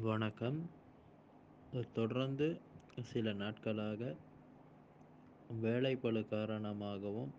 வணக்கம். 0.00 0.70
தொடர்ந்து 1.92 2.60
சில 3.02 3.32
நாட்களாக 3.32 4.14
வேலைப்பழு 5.62 6.28
காரணமாகவும் 6.28 7.32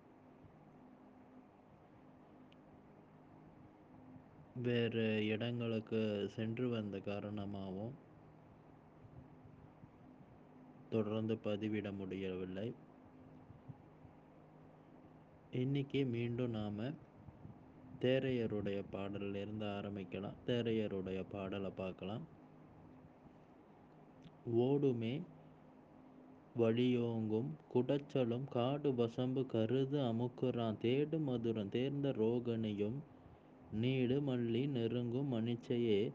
வேறு 4.64 5.26
இடங்களுக்கு 5.26 6.30
சென்று 6.36 6.70
வந்த 6.70 7.00
காரணமாகவும் 7.00 7.94
தொடர்ந்து 10.90 11.36
பதிவிட 11.36 11.98
முடியவில்லை. 11.98 12.74
இன்னைக்கு 15.52 16.06
மீண்டும் 16.06 16.50
நாம் 16.50 17.04
தேரையருடைய 18.02 18.84
பாடலில் 18.92 19.36
இருந்து 19.36 19.66
ஆரம்பிக்கலாம். 19.66 20.34
தேரையருடைய 20.48 21.26
பாடலை 21.32 21.70
பார்க்கலாம். 21.70 22.44
ஓடுமே 24.54 25.22
வழியோங்கும். 26.58 27.50
குடச்சலும் 27.74 28.46
காடு 28.50 28.96
வசம்பு 28.96 29.42
கருது 29.42 29.98
அமுக்குறான். 30.02 30.76
தேடு 30.82 31.20
மதுரம் 31.28 31.70
தேர்ந்த 31.70 32.10
ரோகணியும் 32.10 33.00
நீடு 33.72 34.22
மல்லி 34.22 34.68
நெருங்கும் 34.68 35.34
மணிச்சையே. 35.34 36.12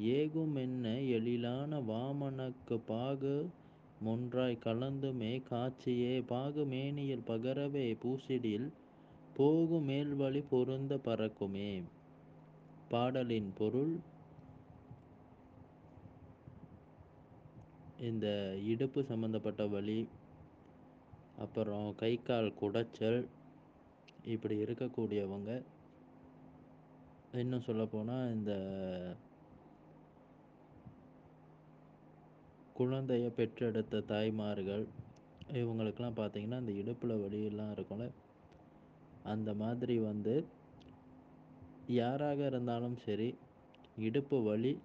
ஏகுமென்ன 0.00 1.08
எழிலான 1.08 1.80
வாமனக்கு 1.80 2.80
பாகு 2.86 3.48
மொன்றாய் 4.06 4.58
கலந்துமே 4.64 5.42
காட்சியே. 5.50 6.26
பாகு 6.26 6.64
மேனியில் 6.64 7.22
பகரவே 7.26 7.96
பூசிடில் 8.02 8.72
போகு 9.38 9.80
மேல்வழி 9.82 10.44
பொருந்த 10.50 11.00
பறக்குமே. 11.04 11.82
பாடலின் 12.88 13.52
பொருள் 13.58 13.96
இந்த 18.00 18.56
இடுப்பு 18.64 19.02
சம்மந்தப்பட்ட 19.02 19.68
வலி 19.68 20.08
அப்புறம் 21.36 21.94
கை 21.94 22.22
கால் 22.22 22.54
குடைச்சல் 22.60 23.26
இப்படி 24.24 24.56
இருக்கக்கூடியவங்க 24.56 25.62
இன்னும் 27.32 27.62
சொல்லப்போனால் 27.62 28.32
இந்த 28.32 28.52
குழந்தைய 32.76 33.28
பெற்றெடுத்த 33.28 34.00
தாய்மார்கள் 34.00 34.86
இவங்களுக்கெல்லாம் 35.52 36.18
பார்த்தீங்கன்னா 36.18 36.60
இந்த 36.60 36.72
இடுப்பில் 36.72 37.20
வலியெல்லாம் 37.20 37.72
இருக்கும்ல. 37.72 38.10
அந்த 39.22 39.54
மாதிரி 39.54 39.98
வந்து 39.98 40.46
யாராக 41.86 42.46
இருந்தாலும் 42.46 42.96
சரி 42.96 43.34
இடுப்பு 43.96 44.42
வலி 44.42 44.78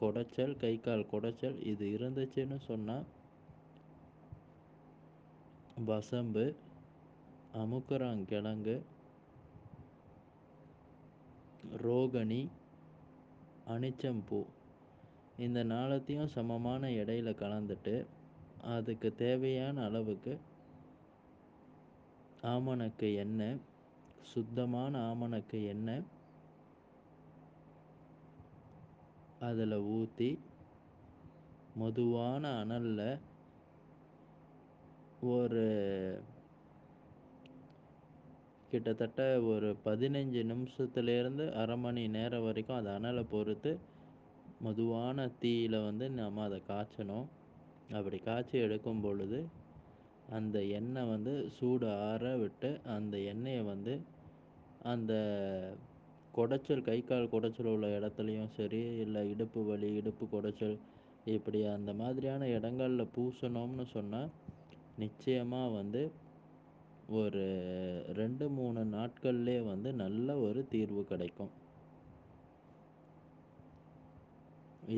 குடைச்சல் 0.00 0.56
கை 0.56 0.80
கால் 0.80 1.10
குடைச்சல் 1.12 1.58
இது 1.62 1.86
இருந்துச்சுன்னு 1.86 2.58
சொன்னால் 2.66 3.06
வசம்பு 5.84 6.44
அமுக்குறாங்கிழங்கு 7.54 8.76
ரோகணி 11.82 12.42
அனிச்சம்பூ. 13.66 14.40
இந்த 15.38 15.64
நாளத்தையும் 15.64 16.26
சமமான 16.26 16.88
இடையில 16.90 17.30
கலந்துட்டு 17.42 17.94
அதுக்கு 18.64 19.14
தேவையான 19.14 19.84
அளவுக்கு 19.84 20.32
ஆமணக்கு 22.42 23.14
எண்ணெய் 23.14 23.60
சுத்தமான 24.22 24.92
ஆமணக்கு 25.10 25.66
எண்ணெய் 25.66 26.04
அதில் 29.40 29.76
ஊற்றி 29.90 30.38
மதுவான 31.78 32.42
அனலில் 32.62 33.18
ஒரு 35.20 35.64
கிட்டத்தட்ட 38.70 39.40
ஒரு 39.42 39.76
பதினஞ்சு 39.84 40.42
நிமிஷத்துலேருந்து 40.52 41.52
அரை 41.52 41.76
மணி 41.76 42.08
நேரம் 42.08 42.44
வரைக்கும் 42.44 42.76
அந்த 42.76 42.90
அனலை 42.90 43.24
பொறுத்து 43.30 43.78
மதுவான 44.62 45.28
தீயில் 45.40 45.84
வந்து 45.84 46.10
நம்ம 46.10 46.44
அதை 46.44 46.62
காய்ச்சணும். 46.68 47.26
அப்படி 47.92 48.18
காய்ச்சி 48.18 48.58
எடுக்கும் 48.58 49.00
பொழுது 49.00 49.38
அந்த 50.28 50.62
எண்ணெய் 50.62 51.08
வந்து 51.08 51.50
சூடு 51.58 51.86
ஆற 51.90 52.36
விட்டு 52.36 52.80
அந்த 52.86 53.18
எண்ணெயை 53.18 53.62
வந்து 53.62 54.00
அந்த 54.82 55.12
குடைச்சல் 56.36 56.82
கை 56.82 57.04
கால் 57.04 57.32
குடைச்சல் 57.32 57.70
உள்ள 57.72 57.86
இடத்துலையும் 57.98 58.50
சரி 58.56 58.80
இல்லை 58.96 59.30
இடுப்பு 59.30 59.64
வலி 59.64 59.88
இடுப்பு 59.94 60.24
குடைச்சல் 60.32 60.76
இப்படி 61.24 61.66
அந்த 61.66 61.92
மாதிரியான 61.92 62.48
இடங்களில் 62.48 63.12
பூசணும்னு 63.16 63.86
சொன்னால் 63.86 64.30
நிச்சயமாக 64.98 65.74
வந்து 65.74 66.02
ஒரு 67.20 67.44
ரெண்டு 68.14 68.48
மூணு 68.48 68.80
நாட்கள்லேயே 68.84 69.62
வந்து 69.66 69.92
நல்ல 69.92 70.36
ஒரு 70.36 70.60
தீர்வு 70.68 71.04
கிடைக்கும். 71.04 71.50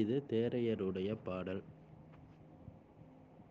இது 0.00 0.16
தேரையருடைய 0.30 1.16
பாடல். 1.24 1.62